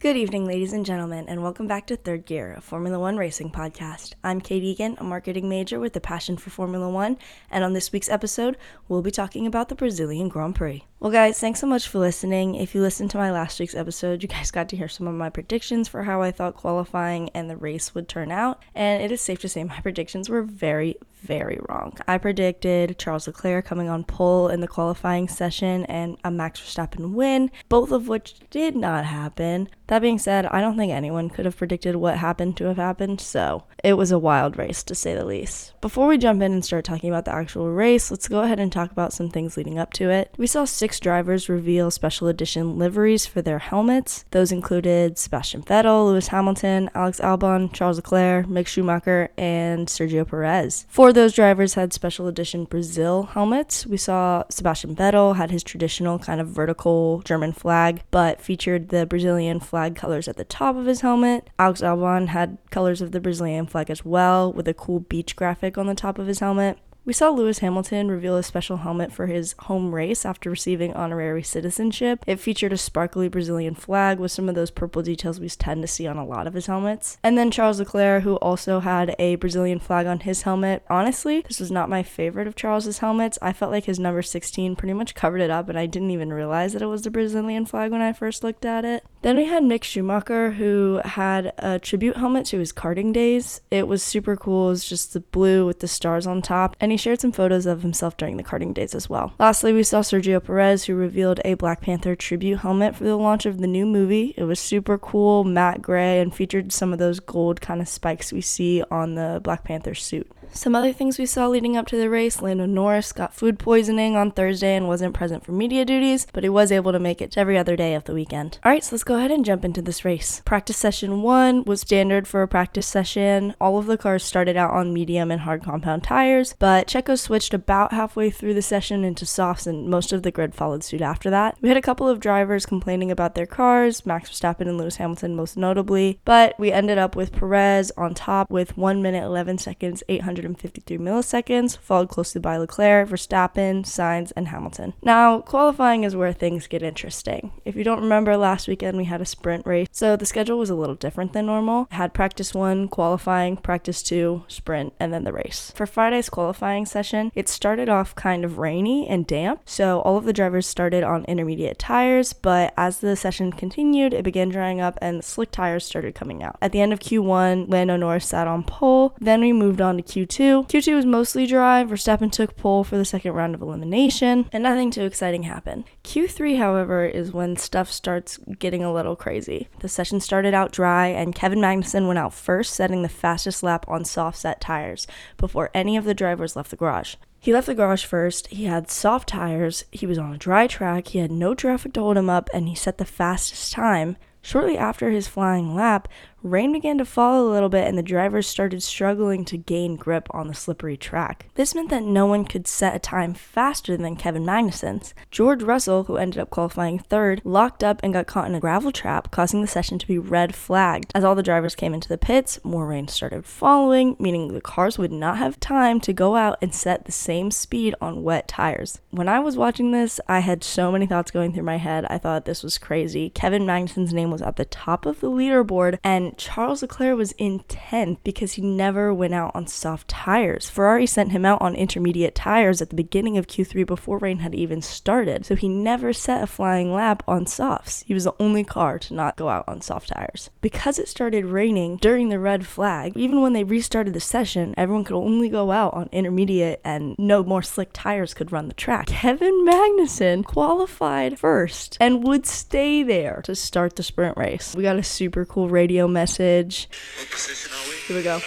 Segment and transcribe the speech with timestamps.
[0.00, 3.50] Good evening, ladies and gentlemen, and welcome back to Third Gear, a Formula One racing
[3.50, 4.14] podcast.
[4.24, 7.18] I'm Kate Egan, a marketing major with a passion for Formula One,
[7.50, 8.56] and on this week's episode,
[8.88, 10.86] we'll be talking about the Brazilian Grand Prix.
[11.00, 12.56] Well, guys, thanks so much for listening.
[12.56, 15.14] If you listened to my last week's episode, you guys got to hear some of
[15.14, 19.10] my predictions for how I thought qualifying and the race would turn out, and it
[19.10, 21.96] is safe to say my predictions were very, very wrong.
[22.06, 27.12] I predicted Charles Leclerc coming on pole in the qualifying session and a Max Verstappen
[27.12, 29.70] win, both of which did not happen.
[29.86, 33.22] That being said, I don't think anyone could have predicted what happened to have happened,
[33.22, 35.72] so it was a wild race to say the least.
[35.80, 38.70] Before we jump in and start talking about the actual race, let's go ahead and
[38.70, 40.34] talk about some things leading up to it.
[40.36, 44.24] We saw six drivers reveal special edition liveries for their helmets.
[44.30, 50.86] Those included Sebastian Vettel, Lewis Hamilton, Alex Albon, Charles Leclerc, Mick Schumacher, and Sergio Perez.
[50.88, 53.86] Four of those drivers had special edition Brazil helmets.
[53.86, 59.06] We saw Sebastian Vettel had his traditional kind of vertical German flag, but featured the
[59.06, 61.50] Brazilian flag colors at the top of his helmet.
[61.58, 65.76] Alex Albon had colors of the Brazilian flag as well, with a cool beach graphic
[65.76, 66.78] on the top of his helmet.
[67.02, 71.42] We saw Lewis Hamilton reveal a special helmet for his home race after receiving honorary
[71.42, 72.22] citizenship.
[72.26, 75.88] It featured a sparkly Brazilian flag with some of those purple details we tend to
[75.88, 77.16] see on a lot of his helmets.
[77.22, 80.84] And then Charles Leclerc, who also had a Brazilian flag on his helmet.
[80.90, 83.38] Honestly, this was not my favorite of Charles's helmets.
[83.40, 86.32] I felt like his number 16 pretty much covered it up, and I didn't even
[86.32, 89.04] realize that it was the Brazilian flag when I first looked at it.
[89.22, 93.60] Then we had Mick Schumacher, who had a tribute helmet to his karting days.
[93.70, 94.68] It was super cool.
[94.68, 97.66] It was just the blue with the stars on top, and he shared some photos
[97.66, 99.34] of himself during the karting days as well.
[99.38, 103.44] Lastly, we saw Sergio Perez, who revealed a Black Panther tribute helmet for the launch
[103.44, 104.32] of the new movie.
[104.38, 108.32] It was super cool, matte gray, and featured some of those gold kind of spikes
[108.32, 110.30] we see on the Black Panther suit.
[110.52, 114.16] Some other things we saw leading up to the race Lando Norris got food poisoning
[114.16, 117.38] on Thursday and wasn't present for media duties, but he was able to make it
[117.38, 118.58] every other day of the weekend.
[118.64, 120.42] Alright, so let's go ahead and jump into this race.
[120.44, 123.54] Practice session one was standard for a practice session.
[123.60, 127.54] All of the cars started out on medium and hard compound tires, but Checo switched
[127.54, 131.30] about halfway through the session into softs, and most of the grid followed suit after
[131.30, 131.56] that.
[131.60, 135.36] We had a couple of drivers complaining about their cars, Max Verstappen and Lewis Hamilton
[135.36, 140.02] most notably, but we ended up with Perez on top with 1 minute 11 seconds,
[140.08, 144.94] 800 153 milliseconds, followed closely by Leclerc, Verstappen, Sainz, and Hamilton.
[145.02, 147.52] Now, qualifying is where things get interesting.
[147.64, 150.70] If you don't remember, last weekend we had a sprint race, so the schedule was
[150.70, 151.88] a little different than normal.
[151.90, 155.72] I had practice one, qualifying, practice two, sprint, and then the race.
[155.74, 160.24] For Friday's qualifying session, it started off kind of rainy and damp, so all of
[160.24, 164.98] the drivers started on intermediate tires, but as the session continued, it began drying up
[165.02, 166.56] and slick tires started coming out.
[166.62, 170.02] At the end of Q1, Lando Norris sat on pole, then we moved on to
[170.02, 170.68] Q2 Q2.
[170.68, 171.82] Q2 was mostly dry.
[171.82, 175.84] Verstappen took pole for the second round of elimination, and nothing too exciting happened.
[176.04, 179.68] Q3, however, is when stuff starts getting a little crazy.
[179.80, 183.84] The session started out dry, and Kevin Magnussen went out first, setting the fastest lap
[183.88, 187.16] on soft set tires before any of the drivers left the garage.
[187.40, 188.46] He left the garage first.
[188.48, 189.84] He had soft tires.
[189.90, 191.08] He was on a dry track.
[191.08, 194.16] He had no traffic to hold him up, and he set the fastest time.
[194.42, 196.08] Shortly after his flying lap,
[196.42, 200.26] rain began to fall a little bit and the drivers started struggling to gain grip
[200.30, 201.46] on the slippery track.
[201.54, 205.14] This meant that no one could set a time faster than Kevin Magnussen's.
[205.30, 208.92] George Russell, who ended up qualifying third, locked up and got caught in a gravel
[208.92, 211.10] trap, causing the session to be red flagged.
[211.14, 214.98] As all the drivers came into the pits, more rain started following, meaning the cars
[214.98, 219.00] would not have time to go out and set the same speed on wet tires.
[219.10, 222.06] When I was watching this, I had so many thoughts going through my head.
[222.08, 223.30] I thought this was crazy.
[223.30, 227.60] Kevin Magnussen's name was at the top of the leaderboard, and Charles Leclerc was in
[227.60, 230.70] 10th because he never went out on soft tires.
[230.70, 234.54] Ferrari sent him out on intermediate tires at the beginning of Q3 before rain had
[234.54, 238.04] even started, so he never set a flying lap on softs.
[238.06, 240.50] He was the only car to not go out on soft tires.
[240.60, 245.04] Because it started raining during the red flag, even when they restarted the session, everyone
[245.04, 249.06] could only go out on intermediate and no more slick tires could run the track.
[249.06, 254.74] Kevin Magnussen qualified first and would stay there to start the sprint race.
[254.74, 256.84] We got a super cool radio message message.
[257.16, 257.96] What position are we?
[258.04, 258.36] Here we go.
[258.36, 258.42] Um,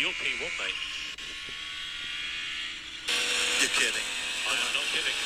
[0.00, 0.78] you're P1, mate.
[3.60, 4.08] You're kidding.
[4.48, 5.18] I'm not kidding.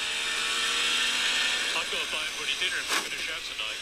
[1.78, 3.80] I've got to buy everybody dinner if we're going to shout tonight.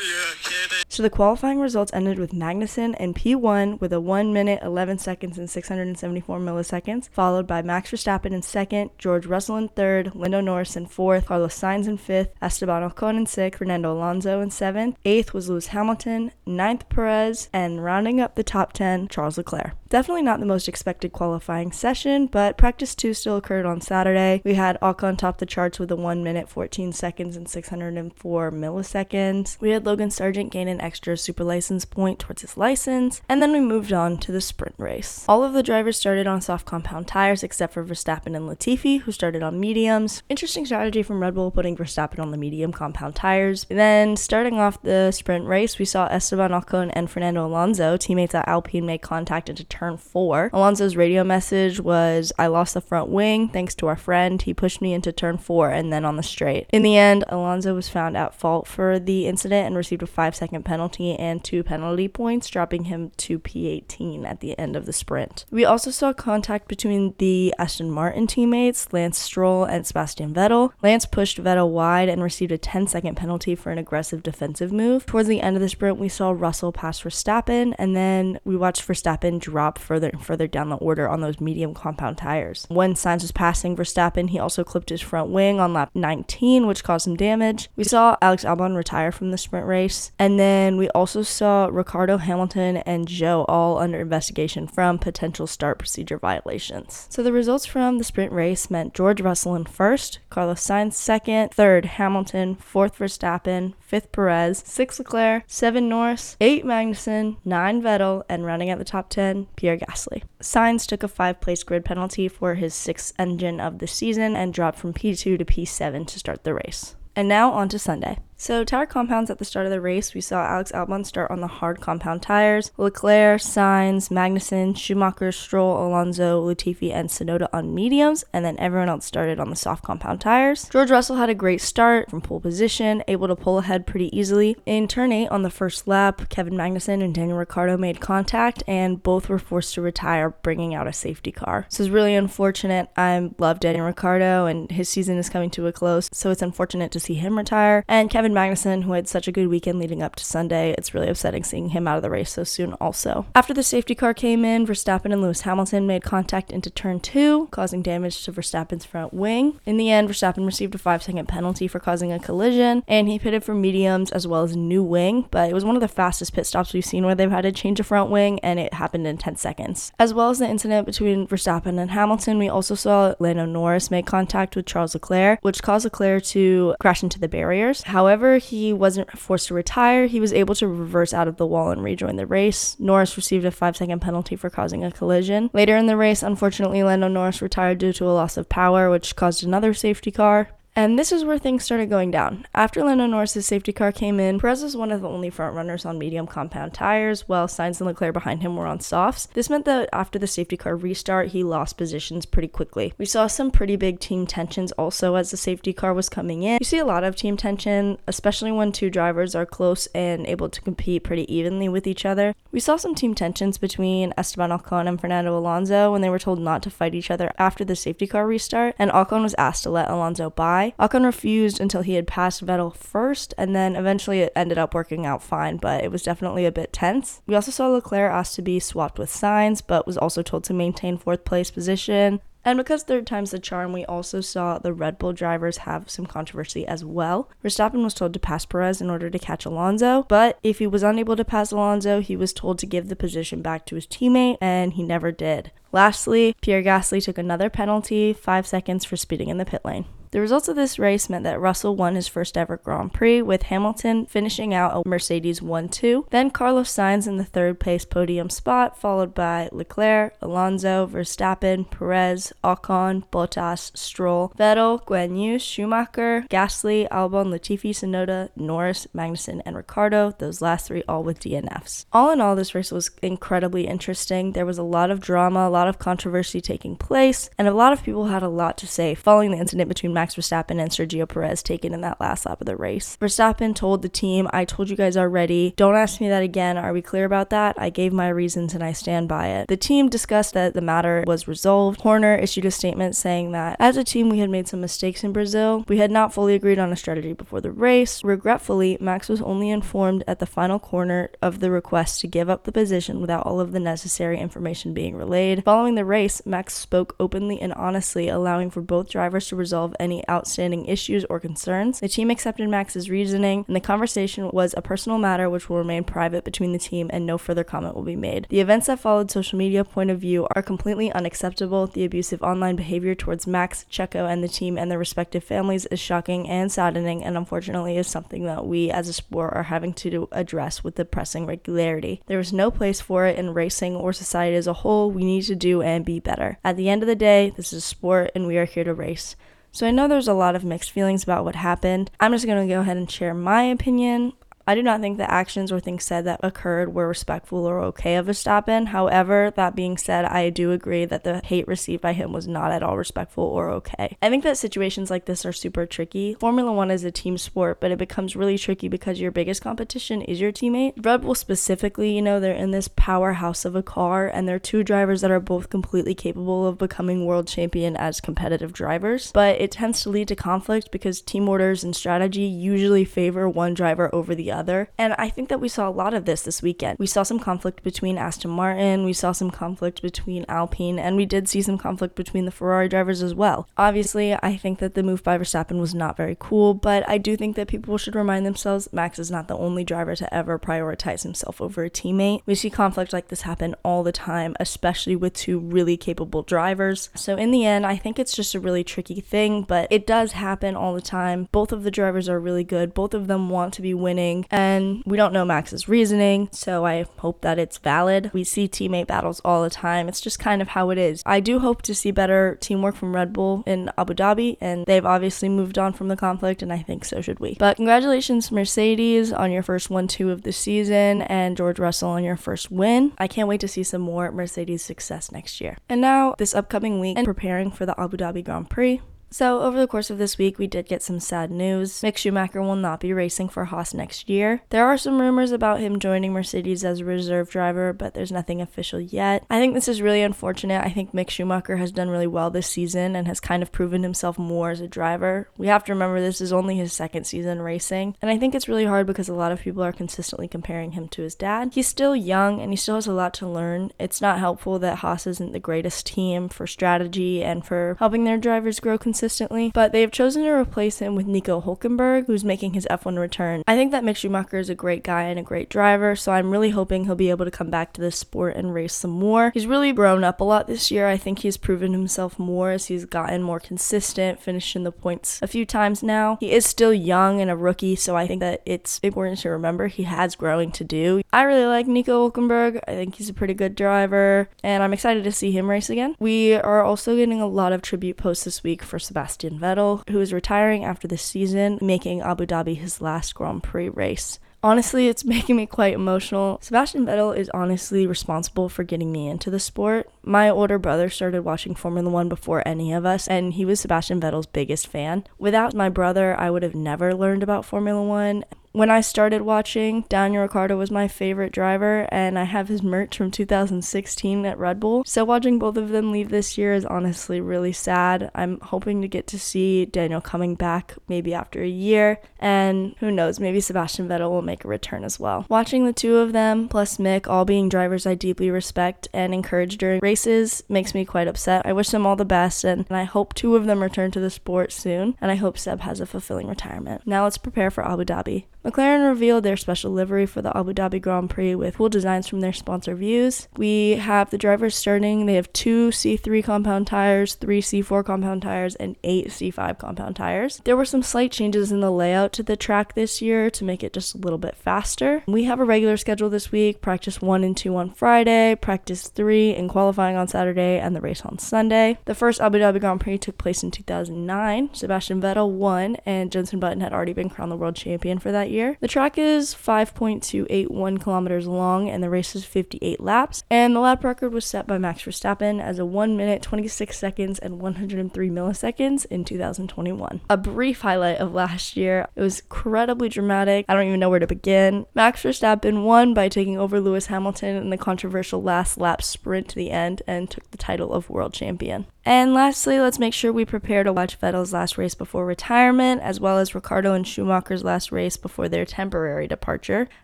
[0.00, 0.73] You're kidding.
[0.88, 5.38] So the qualifying results ended with Magnussen in P1 with a 1 minute 11 seconds
[5.38, 10.76] and 674 milliseconds, followed by Max Verstappen in second, George Russell in third, Lando Norris
[10.76, 15.34] in fourth, Carlos Sainz in fifth, Esteban Ocon in sixth, Fernando Alonso in seventh, eighth
[15.34, 19.72] was Lewis Hamilton, ninth Perez, and rounding up the top 10, Charles Leclerc.
[19.88, 24.42] Definitely not the most expected qualifying session, but practice 2 still occurred on Saturday.
[24.44, 29.60] We had Ocon top the charts with a 1 minute 14 seconds and 604 milliseconds.
[29.60, 33.40] We had Logan Logan Sargeant gain an extra super license point towards his license, and
[33.40, 35.24] then we moved on to the sprint race.
[35.28, 39.12] All of the drivers started on soft compound tires except for Verstappen and Latifi, who
[39.12, 40.22] started on mediums.
[40.28, 43.66] Interesting strategy from Red Bull putting Verstappen on the medium compound tires.
[43.68, 48.48] Then starting off the sprint race, we saw Esteban Ocon and Fernando Alonso, teammates at
[48.48, 50.50] Alpine, make contact into turn four.
[50.52, 54.42] Alonso's radio message was, I lost the front wing thanks to our friend.
[54.42, 56.66] He pushed me into turn four and then on the straight.
[56.72, 60.34] In the end, Alonso was found at fault for the incident and received a five
[60.34, 64.92] second penalty and two penalty points, dropping him to P18 at the end of the
[64.92, 65.44] sprint.
[65.50, 70.72] We also saw contact between the Aston Martin teammates, Lance Stroll and Sebastian Vettel.
[70.82, 75.06] Lance pushed Vettel wide and received a 10 second penalty for an aggressive defensive move.
[75.06, 78.86] Towards the end of the sprint, we saw Russell pass Verstappen, and then we watched
[78.86, 82.66] Verstappen drop further and further down the order on those medium compound tires.
[82.68, 86.84] When Sainz was passing Verstappen, he also clipped his front wing on lap 19, which
[86.84, 87.68] caused some damage.
[87.76, 92.18] We saw Alex Albon retire from the sprint race, and then we also saw Ricciardo
[92.18, 97.06] Hamilton, and Zhou all under investigation from potential start procedure violations.
[97.10, 101.50] So the results from the sprint race meant George Russell in first, Carlos Sainz second,
[101.50, 108.44] third Hamilton, fourth Verstappen, fifth Perez, sixth Leclerc, seven Norris, eight Magnussen, nine Vettel, and
[108.44, 110.22] running at the top 10, Pierre Gasly.
[110.40, 114.52] Sainz took a five place grid penalty for his sixth engine of the season and
[114.52, 116.96] dropped from P2 to P7 to start the race.
[117.16, 118.18] And now on to Sunday.
[118.36, 121.40] So, tire compounds at the start of the race, we saw Alex Albon start on
[121.40, 128.24] the hard compound tires, Leclerc, Sainz, Magnussen, Schumacher, Stroll, Alonso, Latifi, and Tsunoda on mediums,
[128.32, 130.68] and then everyone else started on the soft compound tires.
[130.68, 134.56] George Russell had a great start from pole position, able to pull ahead pretty easily.
[134.66, 139.02] In turn 8 on the first lap, Kevin Magnussen and Daniel Ricciardo made contact, and
[139.02, 141.66] both were forced to retire, bringing out a safety car.
[141.68, 142.88] So, it's really unfortunate.
[142.96, 146.90] I love Daniel Ricciardo, and his season is coming to a close, so it's unfortunate
[146.92, 147.84] to see him retire.
[147.86, 151.08] And Kevin Magnussen, who had such a good weekend leading up to Sunday, it's really
[151.08, 153.26] upsetting seeing him out of the race so soon, also.
[153.34, 157.48] After the safety car came in, Verstappen and Lewis Hamilton made contact into turn two,
[157.50, 159.58] causing damage to Verstappen's front wing.
[159.66, 163.18] In the end, Verstappen received a five second penalty for causing a collision, and he
[163.18, 166.32] pitted for mediums as well as new wing, but it was one of the fastest
[166.32, 169.06] pit stops we've seen where they've had to change a front wing, and it happened
[169.06, 169.92] in 10 seconds.
[169.98, 174.06] As well as the incident between Verstappen and Hamilton, we also saw Lando Norris make
[174.06, 177.82] contact with Charles Leclerc, which caused Leclerc to crash into the barriers.
[177.82, 180.06] However, However, he wasn't forced to retire.
[180.06, 182.76] He was able to reverse out of the wall and rejoin the race.
[182.78, 185.50] Norris received a five second penalty for causing a collision.
[185.52, 189.16] Later in the race, unfortunately, Lando Norris retired due to a loss of power, which
[189.16, 190.50] caused another safety car.
[190.76, 192.46] And this is where things started going down.
[192.52, 195.84] After Lando Norris' safety car came in, Perez was one of the only front runners
[195.84, 199.28] on medium compound tires, while Sainz and Leclerc behind him were on softs.
[199.34, 202.92] This meant that after the safety car restart, he lost positions pretty quickly.
[202.98, 206.58] We saw some pretty big team tensions also as the safety car was coming in.
[206.60, 210.48] You see a lot of team tension, especially when two drivers are close and able
[210.48, 212.34] to compete pretty evenly with each other.
[212.50, 216.40] We saw some team tensions between Esteban Ocon and Fernando Alonso when they were told
[216.40, 219.70] not to fight each other after the safety car restart, and Ocon was asked to
[219.70, 220.63] let Alonso by.
[220.72, 225.06] Ocon refused until he had passed Vettel first, and then eventually it ended up working
[225.06, 227.22] out fine, but it was definitely a bit tense.
[227.26, 230.54] We also saw Leclerc asked to be swapped with Sainz, but was also told to
[230.54, 232.20] maintain fourth place position.
[232.44, 236.04] And because third time's the charm, we also saw the Red Bull drivers have some
[236.04, 237.30] controversy as well.
[237.42, 240.82] Verstappen was told to pass Perez in order to catch Alonso, but if he was
[240.82, 244.36] unable to pass Alonso, he was told to give the position back to his teammate,
[244.42, 245.52] and he never did.
[245.72, 249.86] Lastly, Pierre Gasly took another penalty, five seconds for speeding in the pit lane.
[250.14, 253.42] The results of this race meant that Russell won his first ever Grand Prix, with
[253.42, 256.06] Hamilton finishing out a Mercedes 1 2.
[256.10, 262.32] Then Carlos Sainz in the third place podium spot, followed by Leclerc, Alonso, Verstappen, Perez,
[262.44, 270.14] Ocon, Bottas, Stroll, Vettel, Guan Yu, Schumacher, Gasly, Albon, Latifi, Tsunoda, Norris, Magnussen, and Ricciardo,
[270.20, 271.86] those last three all with DNFs.
[271.92, 274.30] All in all, this race was incredibly interesting.
[274.30, 277.72] There was a lot of drama, a lot of controversy taking place, and a lot
[277.72, 281.08] of people had a lot to say following the incident between Max Verstappen and Sergio
[281.08, 282.98] Perez taken in that last lap of the race.
[283.00, 286.58] Verstappen told the team, I told you guys already, don't ask me that again.
[286.58, 287.58] Are we clear about that?
[287.58, 289.48] I gave my reasons and I stand by it.
[289.48, 291.80] The team discussed that the matter was resolved.
[291.80, 295.14] Horner issued a statement saying that as a team, we had made some mistakes in
[295.14, 295.64] Brazil.
[295.68, 298.04] We had not fully agreed on a strategy before the race.
[298.04, 302.44] Regretfully, Max was only informed at the final corner of the request to give up
[302.44, 305.44] the position without all of the necessary information being relayed.
[305.44, 309.93] Following the race, Max spoke openly and honestly, allowing for both drivers to resolve any
[309.94, 311.80] any outstanding issues or concerns.
[311.80, 315.84] The team accepted Max's reasoning, and the conversation was a personal matter which will remain
[315.84, 318.26] private between the team and no further comment will be made.
[318.30, 321.66] The events that followed social media point of view are completely unacceptable.
[321.66, 325.80] The abusive online behavior towards Max, Checo, and the team and their respective families is
[325.80, 330.08] shocking and saddening, and unfortunately is something that we as a sport are having to
[330.12, 332.02] address with depressing regularity.
[332.06, 334.90] There is no place for it in racing or society as a whole.
[334.90, 336.38] We need to do and be better.
[336.44, 338.74] At the end of the day, this is a sport and we are here to
[338.74, 339.16] race.
[339.54, 341.88] So I know there's a lot of mixed feelings about what happened.
[342.00, 344.12] I'm just going to go ahead and share my opinion.
[344.46, 347.96] I do not think the actions or things said that occurred were respectful or okay
[347.96, 348.66] of Verstappen.
[348.66, 352.52] However, that being said, I do agree that the hate received by him was not
[352.52, 353.96] at all respectful or okay.
[354.02, 356.14] I think that situations like this are super tricky.
[356.20, 360.02] Formula One is a team sport, but it becomes really tricky because your biggest competition
[360.02, 360.84] is your teammate.
[360.84, 364.62] Red Bull specifically, you know, they're in this powerhouse of a car, and they're two
[364.62, 369.10] drivers that are both completely capable of becoming world champion as competitive drivers.
[369.12, 373.54] But it tends to lead to conflict because team orders and strategy usually favor one
[373.54, 374.33] driver over the other.
[374.78, 376.78] And I think that we saw a lot of this this weekend.
[376.78, 381.06] We saw some conflict between Aston Martin, we saw some conflict between Alpine, and we
[381.06, 383.48] did see some conflict between the Ferrari drivers as well.
[383.56, 387.16] Obviously, I think that the move by Verstappen was not very cool, but I do
[387.16, 391.02] think that people should remind themselves Max is not the only driver to ever prioritize
[391.02, 392.22] himself over a teammate.
[392.26, 396.90] We see conflict like this happen all the time, especially with two really capable drivers.
[396.94, 400.12] So, in the end, I think it's just a really tricky thing, but it does
[400.12, 401.28] happen all the time.
[401.32, 404.82] Both of the drivers are really good, both of them want to be winning and
[404.86, 408.10] we don't know Max's reasoning, so I hope that it's valid.
[408.12, 409.88] We see teammate battles all the time.
[409.88, 411.02] It's just kind of how it is.
[411.06, 414.84] I do hope to see better teamwork from Red Bull in Abu Dhabi, and they've
[414.84, 417.36] obviously moved on from the conflict, and I think so should we.
[417.38, 422.04] But congratulations, Mercedes, on your first 1 2 of the season, and George Russell on
[422.04, 422.92] your first win.
[422.98, 425.56] I can't wait to see some more Mercedes success next year.
[425.68, 428.80] And now, this upcoming week, and preparing for the Abu Dhabi Grand Prix.
[429.14, 431.82] So, over the course of this week, we did get some sad news.
[431.82, 434.42] Mick Schumacher will not be racing for Haas next year.
[434.50, 438.40] There are some rumors about him joining Mercedes as a reserve driver, but there's nothing
[438.40, 439.24] official yet.
[439.30, 440.64] I think this is really unfortunate.
[440.64, 443.84] I think Mick Schumacher has done really well this season and has kind of proven
[443.84, 445.28] himself more as a driver.
[445.38, 448.48] We have to remember this is only his second season racing, and I think it's
[448.48, 451.52] really hard because a lot of people are consistently comparing him to his dad.
[451.54, 453.70] He's still young and he still has a lot to learn.
[453.78, 458.18] It's not helpful that Haas isn't the greatest team for strategy and for helping their
[458.18, 462.24] drivers grow consistently consistently, but they have chosen to replace him with Nico Hulkenberg, who's
[462.24, 463.42] making his F1 return.
[463.46, 466.30] I think that Mick Schumacher is a great guy and a great driver, so I'm
[466.30, 469.30] really hoping he'll be able to come back to this sport and race some more.
[469.34, 470.88] He's really grown up a lot this year.
[470.88, 475.26] I think he's proven himself more as he's gotten more consistent, finishing the points a
[475.26, 476.16] few times now.
[476.18, 479.66] He is still young and a rookie, so I think that it's important to remember
[479.66, 481.02] he has growing to do.
[481.12, 482.60] I really like Nico Hulkenberg.
[482.66, 485.94] I think he's a pretty good driver, and I'm excited to see him race again.
[485.98, 490.00] We are also getting a lot of tribute posts this week for Sebastian Vettel, who
[490.00, 494.20] is retiring after this season, making Abu Dhabi his last Grand Prix race.
[494.40, 496.38] Honestly, it's making me quite emotional.
[496.40, 499.90] Sebastian Vettel is honestly responsible for getting me into the sport.
[500.04, 504.00] My older brother started watching Formula One before any of us, and he was Sebastian
[504.00, 505.02] Vettel's biggest fan.
[505.18, 508.24] Without my brother, I would have never learned about Formula One
[508.54, 512.96] when I started watching, Daniel Ricciardo was my favorite driver, and I have his merch
[512.96, 514.84] from 2016 at Red Bull.
[514.86, 518.12] So watching both of them leave this year is honestly really sad.
[518.14, 522.92] I'm hoping to get to see Daniel coming back maybe after a year, and who
[522.92, 525.26] knows, maybe Sebastian Vettel will make a return as well.
[525.28, 529.58] Watching the two of them, plus Mick, all being drivers I deeply respect and encourage
[529.58, 531.44] during races, makes me quite upset.
[531.44, 534.00] I wish them all the best, and, and I hope two of them return to
[534.00, 536.86] the sport soon, and I hope Seb has a fulfilling retirement.
[536.86, 538.26] Now let's prepare for Abu Dhabi.
[538.44, 542.20] McLaren revealed their special livery for the Abu Dhabi Grand Prix with cool designs from
[542.20, 543.26] their sponsor Vuse.
[543.38, 545.06] We have the drivers starting.
[545.06, 550.42] They have two C3 compound tires, three C4 compound tires, and eight C5 compound tires.
[550.44, 553.64] There were some slight changes in the layout to the track this year to make
[553.64, 555.02] it just a little bit faster.
[555.06, 559.34] We have a regular schedule this week practice one and two on Friday, practice three,
[559.34, 561.78] and qualifying on Saturday, and the race on Sunday.
[561.86, 564.50] The first Abu Dhabi Grand Prix took place in 2009.
[564.52, 568.28] Sebastian Vettel won, and Jenson Button had already been crowned the world champion for that
[568.28, 568.33] year.
[568.34, 573.22] The track is 5.281 kilometers long and the race is 58 laps.
[573.30, 577.18] And the lap record was set by Max Verstappen as a 1 minute 26 seconds
[577.20, 580.00] and 103 milliseconds in 2021.
[580.10, 581.86] A brief highlight of last year.
[581.94, 583.46] It was incredibly dramatic.
[583.48, 584.66] I don't even know where to begin.
[584.74, 589.36] Max Verstappen won by taking over Lewis Hamilton in the controversial last lap sprint to
[589.36, 591.66] the end and took the title of world champion.
[591.86, 596.00] And lastly, let's make sure we prepare to watch Vettel's last race before retirement, as
[596.00, 599.68] well as Ricciardo and Schumacher's last race before for their temporary departure,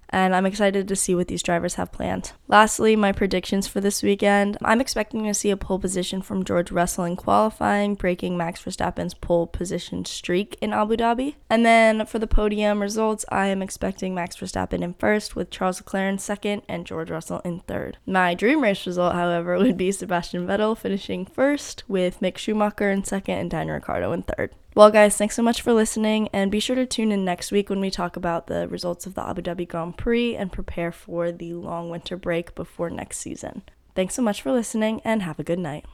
[0.08, 2.32] and I'm excited to see what these drivers have planned.
[2.48, 6.72] Lastly, my predictions for this weekend I'm expecting to see a pole position from George
[6.72, 11.34] Russell in qualifying, breaking Max Verstappen's pole position streak in Abu Dhabi.
[11.50, 15.82] And then for the podium results, I am expecting Max Verstappen in first, with Charles
[15.82, 17.98] Leclerc in second, and George Russell in third.
[18.06, 23.04] My dream race result, however, would be Sebastian Vettel finishing first, with Mick Schumacher in
[23.04, 24.54] second, and Daniel Ricciardo in third.
[24.72, 27.68] Well, guys, thanks so much for listening, and be sure to tune in next week
[27.68, 31.32] when we talk about the results of the Abu Dhabi Grand Prix and prepare for
[31.32, 33.62] the long winter break before next season.
[33.96, 35.86] Thanks so much for listening, and have a good night.